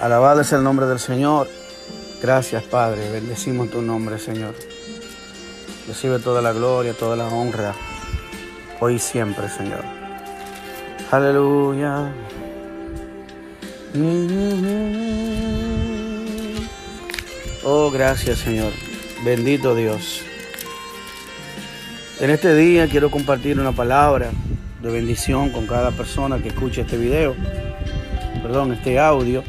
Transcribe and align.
Alabado 0.00 0.42
es 0.42 0.52
el 0.52 0.62
nombre 0.62 0.86
del 0.86 0.98
Señor. 0.98 1.48
Gracias, 2.20 2.62
Padre. 2.64 3.10
Bendecimos 3.10 3.70
tu 3.70 3.80
nombre, 3.80 4.18
Señor. 4.18 4.54
Recibe 5.88 6.18
toda 6.18 6.42
la 6.42 6.52
gloria, 6.52 6.92
toda 6.92 7.16
la 7.16 7.28
honra, 7.28 7.74
hoy 8.80 8.96
y 8.96 8.98
siempre, 8.98 9.48
Señor. 9.48 9.82
Aleluya. 11.10 12.12
Oh, 17.64 17.90
gracias, 17.90 18.40
Señor. 18.40 18.72
Bendito 19.24 19.74
Dios. 19.74 20.22
En 22.20 22.30
este 22.30 22.54
día 22.54 22.86
quiero 22.86 23.10
compartir 23.10 23.58
una 23.58 23.72
palabra 23.72 24.30
de 24.82 24.90
bendición 24.90 25.50
con 25.50 25.66
cada 25.66 25.90
persona 25.90 26.38
que 26.38 26.48
escuche 26.48 26.82
este 26.82 26.96
video, 26.98 27.34
perdón, 28.42 28.72
este 28.72 28.98
audio. 28.98 29.42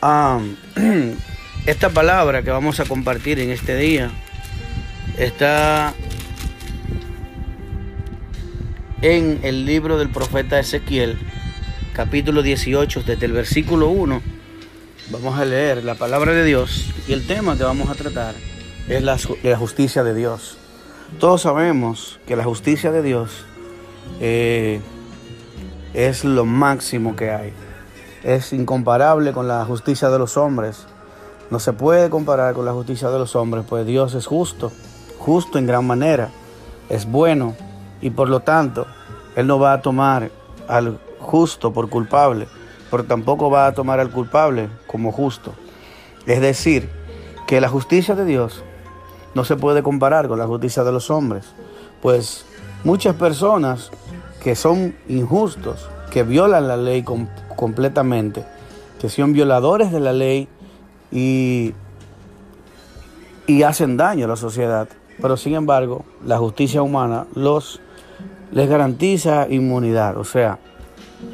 esta 1.66 1.90
palabra 1.90 2.42
que 2.42 2.50
vamos 2.50 2.80
a 2.80 2.84
compartir 2.84 3.40
en 3.40 3.50
este 3.50 3.76
día 3.76 4.10
está 5.18 5.94
en 9.02 9.40
el 9.42 9.64
libro 9.64 9.98
del 9.98 10.10
profeta 10.10 10.58
Ezequiel, 10.58 11.18
capítulo 11.94 12.42
18, 12.42 13.02
desde 13.06 13.26
el 13.26 13.32
versículo 13.32 13.88
1. 13.88 14.22
Vamos 15.10 15.38
a 15.38 15.44
leer 15.44 15.84
la 15.84 15.94
palabra 15.94 16.32
de 16.32 16.44
Dios 16.44 16.92
y 17.08 17.12
el 17.12 17.26
tema 17.26 17.56
que 17.56 17.64
vamos 17.64 17.88
a 17.88 17.94
tratar 17.94 18.34
es 18.88 19.02
la, 19.02 19.18
justicia 19.56 20.04
de 20.04 20.14
Dios. 20.14 20.58
Todos 21.18 21.42
sabemos 21.42 22.20
que 22.26 22.36
la 22.36 22.44
justicia 22.44 22.90
de 22.90 23.02
Dios 23.02 23.46
eh, 24.20 24.80
es 25.94 26.24
lo 26.24 26.44
máximo 26.44 27.16
que 27.16 27.30
hay. 27.30 27.52
Es 28.26 28.52
incomparable 28.52 29.32
con 29.32 29.46
la 29.46 29.64
justicia 29.64 30.10
de 30.10 30.18
los 30.18 30.36
hombres. 30.36 30.84
No 31.48 31.60
se 31.60 31.72
puede 31.72 32.10
comparar 32.10 32.54
con 32.54 32.64
la 32.64 32.72
justicia 32.72 33.08
de 33.08 33.20
los 33.20 33.36
hombres, 33.36 33.64
pues 33.68 33.86
Dios 33.86 34.14
es 34.14 34.26
justo, 34.26 34.72
justo 35.16 35.58
en 35.58 35.66
gran 35.68 35.86
manera, 35.86 36.30
es 36.88 37.06
bueno 37.06 37.54
y 38.00 38.10
por 38.10 38.28
lo 38.28 38.40
tanto 38.40 38.88
Él 39.36 39.46
no 39.46 39.60
va 39.60 39.74
a 39.74 39.80
tomar 39.80 40.32
al 40.66 40.98
justo 41.20 41.72
por 41.72 41.88
culpable, 41.88 42.48
pero 42.90 43.04
tampoco 43.04 43.48
va 43.48 43.68
a 43.68 43.74
tomar 43.74 44.00
al 44.00 44.10
culpable 44.10 44.70
como 44.88 45.12
justo. 45.12 45.54
Es 46.26 46.40
decir, 46.40 46.90
que 47.46 47.60
la 47.60 47.68
justicia 47.68 48.16
de 48.16 48.24
Dios 48.24 48.64
no 49.36 49.44
se 49.44 49.54
puede 49.54 49.84
comparar 49.84 50.26
con 50.26 50.40
la 50.40 50.48
justicia 50.48 50.82
de 50.82 50.90
los 50.90 51.10
hombres, 51.10 51.44
pues 52.02 52.44
muchas 52.82 53.14
personas 53.14 53.92
que 54.42 54.56
son 54.56 54.96
injustos, 55.06 55.88
que 56.10 56.24
violan 56.24 56.66
la 56.66 56.76
ley 56.76 57.04
completamente, 57.56 58.44
que 59.00 59.08
son 59.08 59.32
violadores 59.32 59.90
de 59.90 60.00
la 60.00 60.12
ley 60.12 60.48
y, 61.10 61.74
y 63.46 63.62
hacen 63.62 63.96
daño 63.96 64.26
a 64.26 64.28
la 64.28 64.36
sociedad, 64.36 64.88
pero 65.20 65.36
sin 65.36 65.54
embargo 65.54 66.04
la 66.24 66.38
justicia 66.38 66.82
humana 66.82 67.26
los 67.34 67.80
les 68.52 68.68
garantiza 68.68 69.48
inmunidad, 69.48 70.16
o 70.16 70.24
sea, 70.24 70.58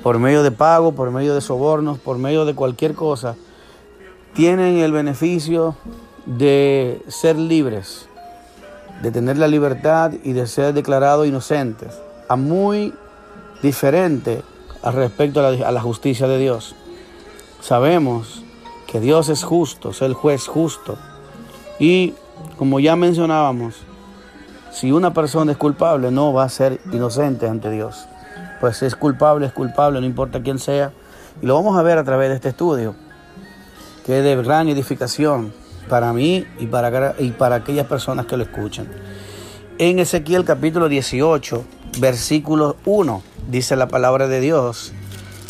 por 0.03 0.19
medio 0.19 0.43
de 0.43 0.51
pago, 0.51 0.93
por 0.93 1.11
medio 1.11 1.35
de 1.35 1.41
sobornos, 1.41 1.99
por 1.99 2.19
medio 2.19 2.45
de 2.45 2.55
cualquier 2.55 2.95
cosa, 2.95 3.37
tienen 4.35 4.79
el 4.79 4.93
beneficio 4.93 5.77
de 6.25 7.03
ser 7.09 7.37
libres, 7.37 8.09
de 9.03 9.11
tener 9.11 9.37
la 9.37 9.49
libertad 9.49 10.13
y 10.25 10.33
de 10.33 10.47
ser 10.47 10.73
declarados 10.73 11.27
inocentes, 11.27 12.01
a 12.29 12.37
muy 12.37 12.95
diferente 13.63 14.43
al 14.83 14.95
respecto 14.95 15.47
a 15.47 15.73
la, 15.73 15.81
justicia 15.81 16.27
de 16.27 16.39
Dios. 16.39 16.75
Sabemos 17.61 18.43
que 18.87 19.01
Dios 19.01 19.29
es 19.29 19.45
justo, 19.45 19.91
es 19.91 20.03
el 20.03 20.15
juez 20.15 20.47
justo. 20.47 20.99
Y 21.79 22.15
como 22.59 22.81
ya 22.81 22.97
mencionábamos, 22.97 23.77
si 24.73 24.91
una 24.91 25.15
persona 25.15 25.53
es 25.53 25.59
culpable, 25.59 26.11
no 26.11 26.33
va 26.33 26.45
a 26.45 26.49
ser 26.49 26.81
inocente 26.93 27.49
ante 27.49 27.71
Dios. 27.71 28.07
Pues 28.61 28.79
si 28.79 28.87
es 28.87 28.97
culpable, 28.97 29.47
es 29.47 29.53
culpable, 29.53 30.01
no 30.01 30.07
importa 30.07 30.43
quién 30.43 30.59
sea. 30.59 30.93
Y 31.41 31.47
lo 31.47 31.55
vamos 31.55 31.79
a 31.79 31.83
ver 31.83 31.99
a 31.99 32.05
través 32.05 32.31
de 32.31 32.37
este 32.37 32.49
estudio, 32.49 32.95
que 34.05 34.19
es 34.19 34.25
de 34.25 34.37
gran 34.43 34.69
edificación 34.69 35.53
para 35.89 36.13
mí 36.13 36.47
y 36.59 36.67
para, 36.67 37.15
y 37.19 37.31
para 37.31 37.57
aquellas 37.57 37.87
personas 37.87 38.27
que 38.27 38.37
lo 38.37 38.43
escuchan. 38.43 38.89
En 39.79 39.99
Ezequiel 39.99 40.45
capítulo 40.45 40.89
18, 40.89 41.65
versículo 41.99 42.77
1, 42.85 43.23
dice 43.53 43.77
la 43.77 43.87
palabra 43.87 44.29
de 44.29 44.41
Dios, 44.41 44.95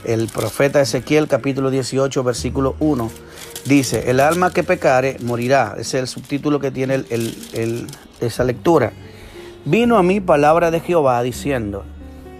el 0.04 0.26
profeta 0.26 0.80
Ezequiel 0.80 1.28
capítulo 1.28 1.70
18, 1.70 2.24
versículo 2.24 2.74
1, 2.80 3.08
dice, 3.64 4.10
el 4.10 4.18
alma 4.18 4.52
que 4.52 4.64
pecare 4.64 5.18
morirá. 5.22 5.76
Ese 5.78 5.98
es 5.98 6.02
el 6.02 6.08
subtítulo 6.08 6.58
que 6.58 6.72
tiene 6.72 7.04
el, 7.08 7.86
esa 8.20 8.42
lectura. 8.42 8.92
Vino 9.64 9.98
a 9.98 10.02
mí 10.02 10.20
palabra 10.20 10.72
de 10.72 10.80
Jehová 10.80 11.22
diciendo, 11.22 11.84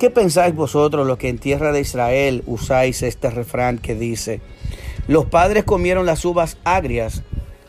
¿qué 0.01 0.11
pensáis 0.11 0.53
vosotros 0.53 1.07
los 1.07 1.17
que 1.17 1.29
en 1.29 1.39
tierra 1.39 1.71
de 1.71 1.81
Israel 1.81 2.43
usáis 2.47 3.01
este 3.03 3.31
refrán 3.31 3.79
que 3.79 3.95
dice, 3.95 4.41
los 5.07 5.27
padres 5.27 5.63
comieron 5.63 6.07
las 6.07 6.25
uvas 6.25 6.59
agrias 6.65 7.23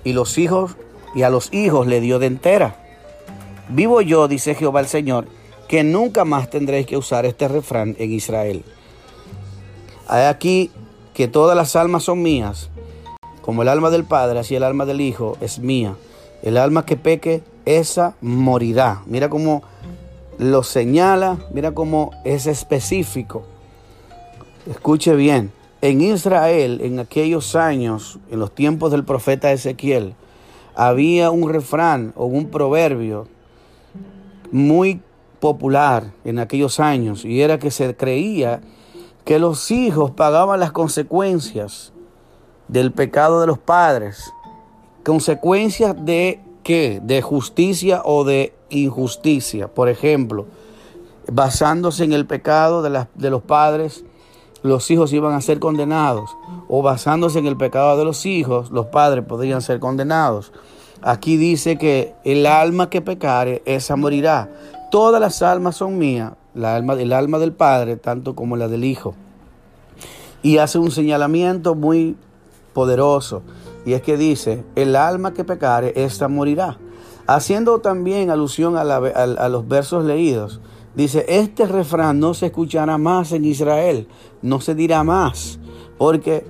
y 0.03 0.13
los 0.13 0.39
hijos 0.39 0.77
y 1.13 1.21
a 1.21 1.29
los 1.29 1.53
hijos 1.53 1.85
le 1.85 2.01
dio 2.01 2.17
de 2.17 2.25
entera. 2.25 2.75
Vivo 3.69 4.01
yo, 4.01 4.27
dice 4.27 4.55
Jehová 4.55 4.79
el 4.79 4.87
Señor, 4.87 5.27
que 5.73 5.83
nunca 5.83 6.23
más 6.23 6.51
tendréis 6.51 6.85
que 6.85 6.97
usar 6.97 7.25
este 7.25 7.47
refrán 7.47 7.95
en 7.97 8.11
Israel. 8.11 8.63
Hay 10.07 10.25
aquí 10.25 10.69
que 11.15 11.27
todas 11.27 11.57
las 11.57 11.75
almas 11.75 12.03
son 12.03 12.21
mías, 12.21 12.69
como 13.41 13.63
el 13.63 13.67
alma 13.67 13.89
del 13.89 14.03
Padre, 14.03 14.37
así 14.37 14.53
el 14.53 14.61
alma 14.61 14.85
del 14.85 15.01
Hijo 15.01 15.35
es 15.41 15.57
mía. 15.57 15.95
El 16.43 16.57
alma 16.57 16.85
que 16.85 16.95
peque, 16.95 17.41
esa 17.65 18.13
morirá. 18.21 19.01
Mira 19.07 19.31
cómo 19.31 19.63
lo 20.37 20.61
señala, 20.61 21.39
mira 21.51 21.71
cómo 21.71 22.11
es 22.23 22.45
específico. 22.45 23.43
Escuche 24.69 25.15
bien. 25.15 25.51
En 25.81 26.01
Israel, 26.01 26.81
en 26.83 26.99
aquellos 26.99 27.55
años, 27.55 28.19
en 28.29 28.37
los 28.37 28.53
tiempos 28.53 28.91
del 28.91 29.05
profeta 29.05 29.51
Ezequiel, 29.51 30.13
había 30.75 31.31
un 31.31 31.51
refrán 31.51 32.13
o 32.15 32.25
un 32.25 32.51
proverbio 32.51 33.27
muy 34.51 35.01
popular 35.43 36.13
en 36.23 36.39
aquellos 36.39 36.79
años 36.79 37.25
y 37.25 37.41
era 37.41 37.59
que 37.59 37.69
se 37.69 37.97
creía 37.97 38.61
que 39.25 39.39
los 39.39 39.71
hijos 39.71 40.11
pagaban 40.11 40.61
las 40.61 40.71
consecuencias 40.71 41.91
del 42.69 42.93
pecado 42.93 43.41
de 43.41 43.47
los 43.47 43.59
padres. 43.59 44.31
Consecuencias 45.03 45.97
de 46.05 46.39
qué? 46.63 47.01
De 47.03 47.21
justicia 47.21 48.03
o 48.05 48.23
de 48.23 48.53
injusticia. 48.69 49.67
Por 49.67 49.89
ejemplo, 49.89 50.45
basándose 51.29 52.05
en 52.05 52.13
el 52.13 52.25
pecado 52.25 52.81
de, 52.81 53.05
de 53.13 53.29
los 53.29 53.41
padres, 53.41 54.05
los 54.61 54.89
hijos 54.91 55.11
iban 55.11 55.33
a 55.33 55.41
ser 55.41 55.59
condenados, 55.59 56.37
o 56.69 56.81
basándose 56.81 57.39
en 57.39 57.47
el 57.47 57.57
pecado 57.57 57.97
de 57.97 58.05
los 58.05 58.25
hijos, 58.25 58.71
los 58.71 58.85
padres 58.85 59.25
podrían 59.25 59.61
ser 59.61 59.81
condenados. 59.81 60.53
Aquí 61.01 61.35
dice 61.35 61.77
que 61.77 62.13
el 62.23 62.45
alma 62.45 62.89
que 62.89 63.01
pecare, 63.01 63.61
esa 63.65 63.97
morirá. 63.97 64.49
Todas 64.93 65.19
las 65.19 65.41
almas 65.41 65.77
son 65.77 65.97
mías, 65.97 66.33
la 66.53 66.75
alma, 66.75 66.93
el 66.93 67.13
alma 67.13 67.39
del 67.39 67.51
Padre, 67.51 67.95
tanto 67.95 68.35
como 68.35 68.57
la 68.57 68.67
del 68.67 68.83
Hijo. 68.83 69.15
Y 70.43 70.59
hace 70.59 70.77
un 70.77 70.91
señalamiento 70.91 71.73
muy 71.73 72.15
poderoso, 72.73 73.41
y 73.87 73.93
es 73.93 74.03
que 74.03 74.17
dice, 74.17 74.63
el 74.75 74.95
alma 74.95 75.33
que 75.33 75.43
pecare, 75.43 75.93
esa 75.95 76.27
morirá. 76.27 76.77
Haciendo 77.25 77.79
también 77.79 78.29
alusión 78.29 78.77
a, 78.77 78.81
a 78.81 79.49
los 79.49 79.67
versos 79.67 80.05
leídos, 80.05 80.61
Dice, 80.93 81.25
este 81.27 81.65
refrán 81.65 82.19
no 82.19 82.35
se 82.35 82.45
escuchará 82.45 82.99
más 82.99 83.31
en 83.31 83.45
Israel, 83.45 84.07
no 84.43 84.61
se 84.61 84.75
dirá 84.75 85.03
más, 85.03 85.57
porque 85.97 86.45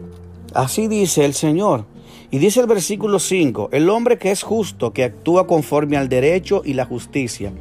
así 0.54 0.90
dice 0.90 1.24
el 1.24 1.34
Señor. 1.34 1.86
Y 2.30 2.40
dice 2.40 2.60
el 2.60 2.68
versículo 2.68 3.20
5, 3.20 3.70
el 3.72 3.90
hombre 3.90 4.18
que 4.18 4.32
es 4.32 4.44
justo, 4.44 4.92
que 4.92 5.06
actúa 5.06 5.48
conforme 5.48 5.96
al 5.96 6.10
derecho 6.10 6.62
y 6.66 6.74
la 6.74 6.84
justicia, 6.84 7.54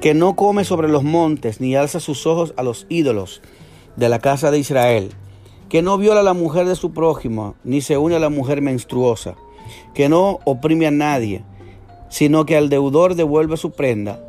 que 0.00 0.14
no 0.14 0.36
come 0.36 0.64
sobre 0.64 0.88
los 0.88 1.02
montes, 1.02 1.60
ni 1.60 1.74
alza 1.74 2.00
sus 2.00 2.26
ojos 2.26 2.54
a 2.56 2.62
los 2.62 2.86
ídolos 2.88 3.42
de 3.96 4.08
la 4.08 4.20
casa 4.20 4.50
de 4.50 4.58
Israel, 4.58 5.10
que 5.68 5.82
no 5.82 5.98
viola 5.98 6.20
a 6.20 6.24
la 6.24 6.34
mujer 6.34 6.66
de 6.66 6.76
su 6.76 6.92
prójimo, 6.92 7.56
ni 7.64 7.80
se 7.80 7.98
une 7.98 8.16
a 8.16 8.20
la 8.20 8.30
mujer 8.30 8.62
menstruosa, 8.62 9.36
que 9.94 10.08
no 10.08 10.38
oprime 10.44 10.86
a 10.86 10.90
nadie, 10.90 11.44
sino 12.08 12.46
que 12.46 12.56
al 12.56 12.68
deudor 12.68 13.14
devuelve 13.14 13.56
su 13.56 13.72
prenda, 13.72 14.20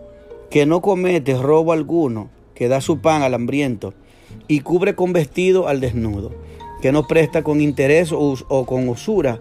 que 0.50 0.66
no 0.66 0.82
comete 0.82 1.38
robo 1.38 1.72
alguno, 1.72 2.30
que 2.56 2.68
da 2.68 2.82
su 2.82 3.00
pan 3.00 3.22
al 3.22 3.34
hambriento 3.34 3.94
y 4.48 4.62
cubre 4.62 4.96
con 4.96 5.14
vestido 5.14 5.68
al 5.68 5.80
desnudo, 5.80 6.32
que 6.82 6.92
no 6.92 7.08
presta 7.08 7.44
con 7.44 7.62
interés 7.62 8.12
o, 8.12 8.66
con 8.66 8.90
usura, 8.90 9.40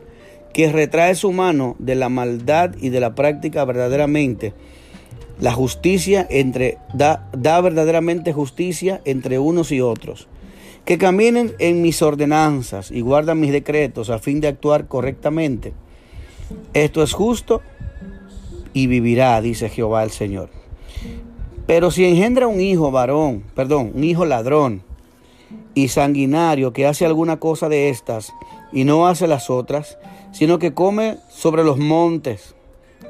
que 0.52 0.70
retrae 0.70 1.14
su 1.14 1.32
mano 1.32 1.76
de 1.78 1.94
la 1.94 2.08
maldad 2.08 2.74
y 2.80 2.90
de 2.90 3.00
la 3.00 3.14
práctica 3.14 3.64
verdaderamente. 3.64 4.54
La 5.40 5.52
justicia 5.52 6.26
entre 6.30 6.78
da, 6.94 7.28
da 7.32 7.60
verdaderamente 7.60 8.32
justicia 8.32 9.00
entre 9.04 9.38
unos 9.38 9.70
y 9.70 9.80
otros, 9.80 10.26
que 10.84 10.98
caminen 10.98 11.52
en 11.58 11.80
mis 11.80 12.02
ordenanzas 12.02 12.90
y 12.90 13.02
guardan 13.02 13.38
mis 13.38 13.52
decretos 13.52 14.10
a 14.10 14.18
fin 14.18 14.40
de 14.40 14.48
actuar 14.48 14.88
correctamente. 14.88 15.72
Esto 16.74 17.02
es 17.02 17.12
justo 17.12 17.62
y 18.72 18.86
vivirá, 18.86 19.40
dice 19.40 19.68
Jehová 19.68 20.02
el 20.02 20.10
Señor. 20.10 20.50
Pero 21.66 21.90
si 21.90 22.04
engendra 22.04 22.46
un 22.46 22.60
hijo 22.60 22.90
varón, 22.90 23.44
perdón, 23.54 23.92
un 23.94 24.02
hijo 24.02 24.24
ladrón 24.24 24.82
y 25.74 25.88
sanguinario 25.88 26.72
que 26.72 26.86
hace 26.86 27.04
alguna 27.04 27.38
cosa 27.38 27.68
de 27.68 27.90
estas 27.90 28.32
y 28.72 28.84
no 28.84 29.06
hace 29.06 29.26
las 29.26 29.50
otras, 29.50 29.98
sino 30.32 30.58
que 30.58 30.74
come 30.74 31.18
sobre 31.28 31.64
los 31.64 31.78
montes, 31.78 32.54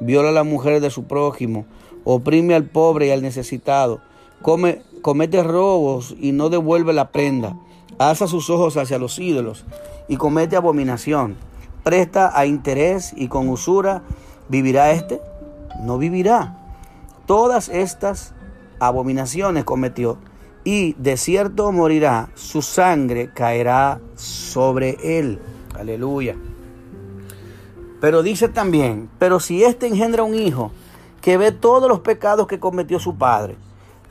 viola 0.00 0.30
a 0.30 0.32
la 0.32 0.42
mujer 0.42 0.80
de 0.80 0.90
su 0.90 1.04
prójimo, 1.04 1.66
oprime 2.10 2.54
al 2.54 2.64
pobre 2.64 3.08
y 3.08 3.10
al 3.10 3.20
necesitado, 3.20 4.00
come, 4.40 4.80
comete 5.02 5.42
robos 5.42 6.16
y 6.18 6.32
no 6.32 6.48
devuelve 6.48 6.94
la 6.94 7.12
prenda, 7.12 7.54
alza 7.98 8.26
sus 8.26 8.48
ojos 8.48 8.78
hacia 8.78 8.98
los 8.98 9.18
ídolos 9.18 9.66
y 10.08 10.16
comete 10.16 10.56
abominación, 10.56 11.36
presta 11.84 12.32
a 12.34 12.46
interés 12.46 13.12
y 13.14 13.28
con 13.28 13.50
usura, 13.50 14.04
¿vivirá 14.48 14.92
éste? 14.92 15.20
No 15.82 15.98
vivirá. 15.98 16.56
Todas 17.26 17.68
estas 17.68 18.32
abominaciones 18.80 19.64
cometió 19.64 20.16
y 20.64 20.94
de 20.94 21.18
cierto 21.18 21.70
morirá, 21.72 22.30
su 22.36 22.62
sangre 22.62 23.34
caerá 23.34 24.00
sobre 24.16 24.96
él. 25.02 25.40
Aleluya. 25.78 26.36
Pero 28.00 28.22
dice 28.22 28.48
también, 28.48 29.10
pero 29.18 29.40
si 29.40 29.62
éste 29.62 29.86
engendra 29.86 30.22
un 30.22 30.34
hijo 30.34 30.72
que 31.20 31.36
ve 31.36 31.52
todos 31.52 31.88
los 31.88 32.00
pecados 32.00 32.46
que 32.46 32.60
cometió 32.60 32.98
su 33.00 33.16
padre, 33.16 33.56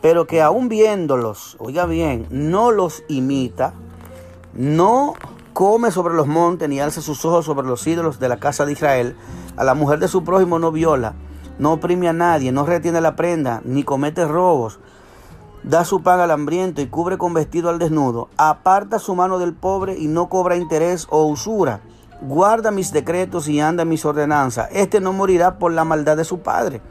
pero 0.01 0.27
que 0.27 0.41
aún 0.41 0.69
viéndolos, 0.69 1.57
oiga 1.59 1.85
bien, 1.85 2.27
no 2.29 2.71
los 2.71 3.03
imita, 3.07 3.73
no 4.53 5.13
come 5.53 5.91
sobre 5.91 6.13
los 6.13 6.27
montes 6.27 6.69
ni 6.69 6.79
alza 6.79 7.01
sus 7.01 7.25
ojos 7.25 7.45
sobre 7.45 7.67
los 7.67 7.85
ídolos 7.87 8.19
de 8.19 8.29
la 8.29 8.37
casa 8.37 8.65
de 8.65 8.73
Israel, 8.73 9.15
a 9.55 9.63
la 9.63 9.73
mujer 9.73 9.99
de 9.99 10.07
su 10.07 10.23
prójimo 10.23 10.59
no 10.59 10.71
viola, 10.71 11.13
no 11.57 11.73
oprime 11.73 12.07
a 12.07 12.13
nadie, 12.13 12.51
no 12.51 12.65
retiene 12.65 13.01
la 13.01 13.15
prenda, 13.15 13.61
ni 13.65 13.83
comete 13.83 14.25
robos, 14.27 14.79
da 15.63 15.83
su 15.83 16.03
pan 16.03 16.19
al 16.19 16.31
hambriento 16.31 16.81
y 16.81 16.87
cubre 16.87 17.17
con 17.17 17.33
vestido 17.33 17.69
al 17.69 17.79
desnudo, 17.79 18.29
aparta 18.37 18.99
su 18.99 19.15
mano 19.15 19.39
del 19.39 19.53
pobre 19.53 19.97
y 19.97 20.07
no 20.07 20.29
cobra 20.29 20.57
interés 20.57 21.07
o 21.09 21.25
usura, 21.25 21.81
guarda 22.21 22.69
mis 22.69 22.91
decretos 22.91 23.47
y 23.47 23.59
anda 23.59 23.85
mis 23.85 24.05
ordenanzas, 24.05 24.69
este 24.71 25.01
no 25.01 25.13
morirá 25.13 25.57
por 25.57 25.71
la 25.71 25.85
maldad 25.85 26.17
de 26.17 26.23
su 26.23 26.39
padre, 26.39 26.81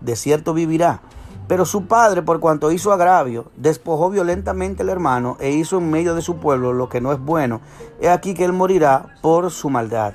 de 0.00 0.16
cierto 0.16 0.54
vivirá. 0.54 1.00
Pero 1.48 1.64
su 1.64 1.86
padre, 1.86 2.22
por 2.22 2.40
cuanto 2.40 2.72
hizo 2.72 2.92
agravio, 2.92 3.46
despojó 3.56 4.10
violentamente 4.10 4.82
al 4.82 4.88
hermano 4.88 5.36
e 5.38 5.50
hizo 5.52 5.78
en 5.78 5.90
medio 5.90 6.14
de 6.14 6.22
su 6.22 6.38
pueblo 6.38 6.72
lo 6.72 6.88
que 6.88 7.00
no 7.00 7.12
es 7.12 7.20
bueno. 7.20 7.60
He 8.00 8.08
aquí 8.08 8.34
que 8.34 8.44
él 8.44 8.52
morirá 8.52 9.14
por 9.22 9.50
su 9.50 9.70
maldad. 9.70 10.14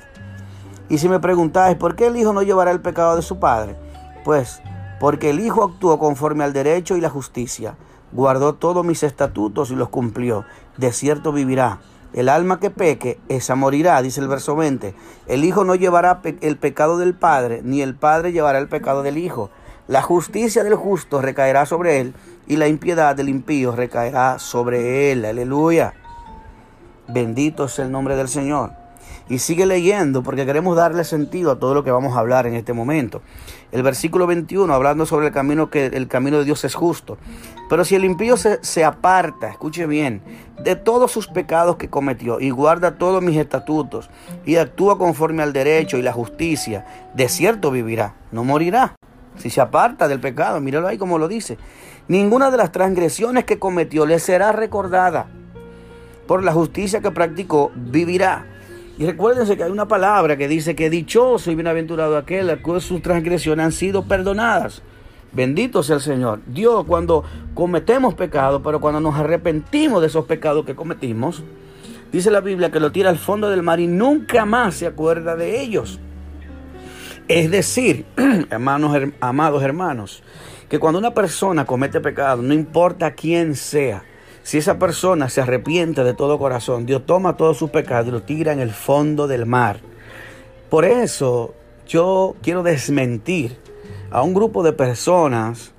Y 0.90 0.98
si 0.98 1.08
me 1.08 1.20
preguntáis, 1.20 1.76
¿por 1.78 1.96
qué 1.96 2.08
el 2.08 2.16
hijo 2.16 2.34
no 2.34 2.42
llevará 2.42 2.70
el 2.70 2.82
pecado 2.82 3.16
de 3.16 3.22
su 3.22 3.38
padre? 3.38 3.76
Pues 4.24 4.60
porque 5.02 5.30
el 5.30 5.40
hijo 5.40 5.64
actuó 5.64 5.98
conforme 5.98 6.44
al 6.44 6.52
derecho 6.52 6.96
y 6.96 7.00
la 7.00 7.10
justicia, 7.10 7.76
guardó 8.12 8.54
todos 8.54 8.84
mis 8.84 9.02
estatutos 9.02 9.72
y 9.72 9.74
los 9.74 9.88
cumplió. 9.88 10.44
De 10.76 10.92
cierto 10.92 11.32
vivirá. 11.32 11.80
El 12.12 12.28
alma 12.28 12.60
que 12.60 12.70
peque, 12.70 13.18
esa 13.28 13.56
morirá, 13.56 14.00
dice 14.02 14.20
el 14.20 14.28
verso 14.28 14.54
20. 14.54 14.94
El 15.26 15.44
hijo 15.44 15.64
no 15.64 15.74
llevará 15.74 16.20
el 16.42 16.56
pecado 16.56 16.98
del 16.98 17.14
padre, 17.14 17.62
ni 17.64 17.80
el 17.80 17.96
padre 17.96 18.30
llevará 18.30 18.58
el 18.58 18.68
pecado 18.68 19.02
del 19.02 19.18
hijo. 19.18 19.50
La 19.92 20.00
justicia 20.00 20.64
del 20.64 20.74
justo 20.74 21.20
recaerá 21.20 21.66
sobre 21.66 22.00
él, 22.00 22.14
y 22.46 22.56
la 22.56 22.66
impiedad 22.66 23.14
del 23.14 23.28
impío 23.28 23.76
recaerá 23.76 24.38
sobre 24.38 25.12
él. 25.12 25.22
Aleluya. 25.26 25.92
Bendito 27.08 27.66
es 27.66 27.78
el 27.78 27.92
nombre 27.92 28.16
del 28.16 28.28
Señor. 28.28 28.72
Y 29.28 29.38
sigue 29.38 29.66
leyendo 29.66 30.22
porque 30.22 30.46
queremos 30.46 30.78
darle 30.78 31.04
sentido 31.04 31.50
a 31.50 31.58
todo 31.58 31.74
lo 31.74 31.84
que 31.84 31.90
vamos 31.90 32.16
a 32.16 32.20
hablar 32.20 32.46
en 32.46 32.54
este 32.54 32.72
momento. 32.72 33.20
El 33.70 33.82
versículo 33.82 34.26
21, 34.26 34.72
hablando 34.72 35.04
sobre 35.04 35.26
el 35.26 35.32
camino 35.34 35.68
que 35.68 35.84
el 35.84 36.08
camino 36.08 36.38
de 36.38 36.46
Dios 36.46 36.64
es 36.64 36.74
justo. 36.74 37.18
Pero 37.68 37.84
si 37.84 37.94
el 37.94 38.06
impío 38.06 38.38
se, 38.38 38.64
se 38.64 38.86
aparta, 38.86 39.50
escuche 39.50 39.86
bien, 39.86 40.22
de 40.58 40.74
todos 40.74 41.12
sus 41.12 41.28
pecados 41.28 41.76
que 41.76 41.90
cometió 41.90 42.40
y 42.40 42.48
guarda 42.48 42.96
todos 42.96 43.22
mis 43.22 43.36
estatutos 43.36 44.08
y 44.46 44.56
actúa 44.56 44.96
conforme 44.96 45.42
al 45.42 45.52
derecho 45.52 45.98
y 45.98 46.02
la 46.02 46.14
justicia, 46.14 46.86
de 47.12 47.28
cierto 47.28 47.70
vivirá, 47.70 48.14
no 48.30 48.42
morirá. 48.42 48.94
Si 49.42 49.50
se 49.50 49.60
aparta 49.60 50.06
del 50.06 50.20
pecado, 50.20 50.60
míralo 50.60 50.86
ahí 50.86 50.98
como 50.98 51.18
lo 51.18 51.26
dice. 51.26 51.58
Ninguna 52.06 52.52
de 52.52 52.58
las 52.58 52.70
transgresiones 52.70 53.44
que 53.44 53.58
cometió 53.58 54.06
le 54.06 54.20
será 54.20 54.52
recordada. 54.52 55.26
Por 56.28 56.44
la 56.44 56.52
justicia 56.52 57.00
que 57.00 57.10
practicó, 57.10 57.72
vivirá. 57.74 58.46
Y 58.98 59.04
recuérdense 59.04 59.56
que 59.56 59.64
hay 59.64 59.72
una 59.72 59.88
palabra 59.88 60.36
que 60.36 60.46
dice 60.46 60.76
que 60.76 60.90
dichoso 60.90 61.50
y 61.50 61.56
bienaventurado 61.56 62.16
aquel 62.16 62.50
a 62.50 62.62
cual 62.62 62.80
sus 62.80 63.02
transgresiones 63.02 63.66
han 63.66 63.72
sido 63.72 64.04
perdonadas. 64.04 64.80
Bendito 65.32 65.82
sea 65.82 65.96
el 65.96 66.02
Señor. 66.02 66.38
Dios, 66.46 66.84
cuando 66.86 67.24
cometemos 67.52 68.14
pecado, 68.14 68.62
pero 68.62 68.80
cuando 68.80 69.00
nos 69.00 69.16
arrepentimos 69.16 70.02
de 70.02 70.06
esos 70.06 70.24
pecados 70.26 70.64
que 70.64 70.76
cometimos, 70.76 71.42
dice 72.12 72.30
la 72.30 72.40
Biblia 72.40 72.70
que 72.70 72.78
lo 72.78 72.92
tira 72.92 73.10
al 73.10 73.18
fondo 73.18 73.50
del 73.50 73.64
mar 73.64 73.80
y 73.80 73.88
nunca 73.88 74.44
más 74.44 74.76
se 74.76 74.86
acuerda 74.86 75.34
de 75.34 75.60
ellos. 75.62 75.98
Es 77.28 77.50
decir, 77.50 78.04
hermanos, 78.50 78.96
amados 79.20 79.62
hermanos, 79.62 80.22
que 80.68 80.78
cuando 80.78 80.98
una 80.98 81.14
persona 81.14 81.64
comete 81.64 82.00
pecado, 82.00 82.42
no 82.42 82.54
importa 82.54 83.12
quién 83.12 83.54
sea, 83.54 84.04
si 84.42 84.58
esa 84.58 84.78
persona 84.78 85.28
se 85.28 85.40
arrepiente 85.40 86.02
de 86.02 86.14
todo 86.14 86.38
corazón, 86.38 86.84
Dios 86.84 87.06
toma 87.06 87.36
todos 87.36 87.56
sus 87.56 87.70
pecados 87.70 88.08
y 88.08 88.10
los 88.10 88.26
tira 88.26 88.52
en 88.52 88.60
el 88.60 88.72
fondo 88.72 89.28
del 89.28 89.46
mar. 89.46 89.80
Por 90.68 90.84
eso 90.84 91.54
yo 91.86 92.34
quiero 92.42 92.62
desmentir 92.62 93.56
a 94.10 94.22
un 94.22 94.34
grupo 94.34 94.62
de 94.62 94.72
personas 94.72 95.72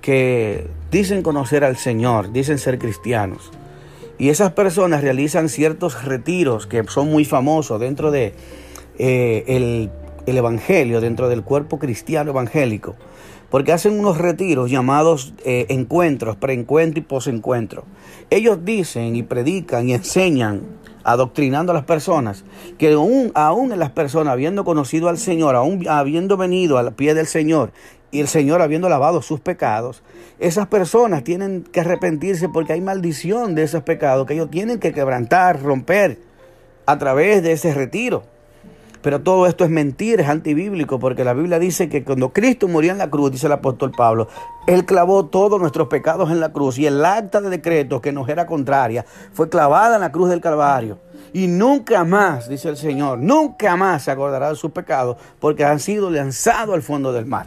que 0.00 0.66
dicen 0.90 1.22
conocer 1.22 1.62
al 1.62 1.76
Señor, 1.76 2.32
dicen 2.32 2.58
ser 2.58 2.78
cristianos. 2.78 3.50
Y 4.18 4.28
esas 4.28 4.52
personas 4.52 5.02
realizan 5.02 5.48
ciertos 5.48 6.04
retiros 6.04 6.66
que 6.66 6.82
son 6.88 7.10
muy 7.10 7.24
famosos 7.24 7.80
dentro 7.80 8.10
de 8.10 8.34
eh, 8.98 9.44
el, 9.46 9.90
el 10.26 10.38
Evangelio, 10.38 11.00
dentro 11.00 11.28
del 11.28 11.42
cuerpo 11.42 11.78
cristiano 11.78 12.30
evangélico 12.30 12.96
porque 13.50 13.72
hacen 13.72 13.98
unos 13.98 14.16
retiros 14.18 14.70
llamados 14.70 15.34
eh, 15.44 15.66
encuentros, 15.68 16.36
preencuentro 16.36 17.00
y 17.00 17.02
posencuentro. 17.02 17.84
Ellos 18.30 18.64
dicen 18.64 19.16
y 19.16 19.22
predican 19.24 19.88
y 19.88 19.94
enseñan, 19.94 20.62
adoctrinando 21.02 21.72
a 21.72 21.74
las 21.74 21.84
personas, 21.84 22.44
que 22.78 22.92
aún, 22.92 23.32
aún 23.34 23.72
en 23.72 23.80
las 23.80 23.90
personas, 23.90 24.32
habiendo 24.32 24.64
conocido 24.64 25.08
al 25.08 25.18
Señor, 25.18 25.56
aún 25.56 25.86
habiendo 25.88 26.36
venido 26.36 26.78
al 26.78 26.94
pie 26.94 27.14
del 27.14 27.26
Señor 27.26 27.72
y 28.12 28.20
el 28.20 28.28
Señor 28.28 28.62
habiendo 28.62 28.88
lavado 28.88 29.20
sus 29.20 29.40
pecados, 29.40 30.02
esas 30.38 30.68
personas 30.68 31.24
tienen 31.24 31.64
que 31.64 31.80
arrepentirse 31.80 32.48
porque 32.48 32.72
hay 32.72 32.80
maldición 32.80 33.54
de 33.54 33.64
esos 33.64 33.82
pecados 33.82 34.26
que 34.26 34.34
ellos 34.34 34.50
tienen 34.50 34.78
que 34.78 34.92
quebrantar, 34.92 35.60
romper 35.62 36.18
a 36.86 36.98
través 36.98 37.42
de 37.42 37.52
ese 37.52 37.74
retiro. 37.74 38.24
Pero 39.02 39.22
todo 39.22 39.46
esto 39.46 39.64
es 39.64 39.70
mentira, 39.70 40.22
es 40.22 40.28
antibíblico, 40.28 40.98
porque 40.98 41.24
la 41.24 41.32
Biblia 41.32 41.58
dice 41.58 41.88
que 41.88 42.04
cuando 42.04 42.30
Cristo 42.30 42.68
murió 42.68 42.92
en 42.92 42.98
la 42.98 43.08
cruz, 43.08 43.32
dice 43.32 43.46
el 43.46 43.52
apóstol 43.52 43.92
Pablo, 43.96 44.28
Él 44.66 44.84
clavó 44.84 45.24
todos 45.26 45.58
nuestros 45.58 45.88
pecados 45.88 46.30
en 46.30 46.40
la 46.40 46.52
cruz 46.52 46.78
y 46.78 46.86
el 46.86 47.02
acta 47.04 47.40
de 47.40 47.48
decreto 47.48 48.02
que 48.02 48.12
nos 48.12 48.28
era 48.28 48.46
contraria 48.46 49.06
fue 49.32 49.48
clavada 49.48 49.94
en 49.94 50.02
la 50.02 50.12
cruz 50.12 50.28
del 50.28 50.42
Calvario. 50.42 50.98
Y 51.32 51.46
nunca 51.46 52.04
más, 52.04 52.48
dice 52.48 52.68
el 52.68 52.76
Señor, 52.76 53.18
nunca 53.18 53.76
más 53.76 54.02
se 54.02 54.10
acordará 54.10 54.50
de 54.50 54.56
sus 54.56 54.72
pecados 54.72 55.16
porque 55.38 55.64
han 55.64 55.80
sido 55.80 56.10
lanzados 56.10 56.74
al 56.74 56.82
fondo 56.82 57.12
del 57.12 57.24
mar. 57.24 57.46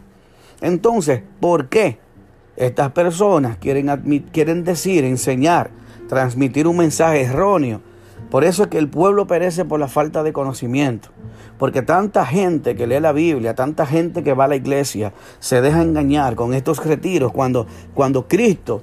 Entonces, 0.62 1.22
¿por 1.40 1.70
qué 1.70 2.00
estas 2.56 2.92
personas 2.94 3.58
quieren, 3.58 4.30
quieren 4.32 4.64
decir, 4.64 5.04
enseñar, 5.04 5.70
transmitir 6.08 6.68
un 6.68 6.78
mensaje 6.78 7.22
erróneo? 7.24 7.82
Por 8.34 8.44
eso 8.44 8.64
es 8.64 8.70
que 8.70 8.80
el 8.80 8.90
pueblo 8.90 9.28
perece 9.28 9.64
por 9.64 9.80
la 9.80 9.88
falta 9.88 10.24
de 10.24 10.34
conocimiento. 10.34 11.10
Porque 11.60 11.84
tanta 11.84 12.26
gente 12.26 12.76
que 12.76 12.88
lee 12.88 13.00
la 13.00 13.12
Biblia, 13.12 13.54
tanta 13.54 13.86
gente 13.86 14.24
que 14.24 14.34
va 14.34 14.46
a 14.46 14.48
la 14.48 14.56
iglesia, 14.56 15.14
se 15.38 15.62
deja 15.62 15.84
engañar 15.84 16.34
con 16.34 16.56
estos 16.56 16.84
retiros 16.84 17.32
cuando, 17.32 17.68
cuando 17.94 18.28
Cristo, 18.28 18.82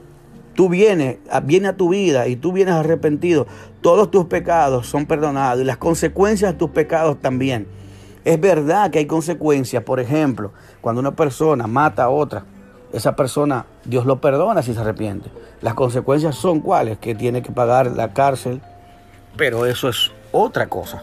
tú 0.55 0.69
vienes, 0.69 1.19
viene 1.43 1.67
a 1.67 1.77
tu 1.77 1.89
vida 1.89 2.29
y 2.29 2.37
tú 2.37 2.53
vienes 2.53 2.75
arrepentido, 2.75 3.49
todos 3.81 4.09
tus 4.13 4.27
pecados 4.27 4.87
son 4.87 5.07
perdonados 5.07 5.63
y 5.63 5.65
las 5.65 5.79
consecuencias 5.79 6.53
de 6.53 6.57
tus 6.57 6.71
pecados 6.71 7.21
también. 7.21 7.67
Es 8.25 8.41
verdad 8.41 8.93
que 8.93 9.01
hay 9.01 9.07
consecuencias, 9.07 9.83
por 9.83 9.99
ejemplo, 9.99 10.53
cuando 10.81 11.01
una 11.01 11.17
persona 11.17 11.67
mata 11.67 12.05
a 12.05 12.09
otra, 12.09 12.45
esa 12.93 13.17
persona, 13.17 13.67
Dios 13.85 14.07
lo 14.07 14.21
perdona 14.21 14.63
si 14.63 14.75
se 14.75 14.79
arrepiente. 14.79 15.29
Las 15.61 15.75
consecuencias 15.75 16.37
son 16.37 16.61
cuáles, 16.61 16.99
que 16.99 17.17
tiene 17.17 17.43
que 17.43 17.51
pagar 17.51 17.91
la 17.91 18.13
cárcel, 18.13 18.61
pero 19.37 19.67
eso 19.67 19.89
es 19.89 20.11
otra 20.33 20.69
cosa. 20.69 21.03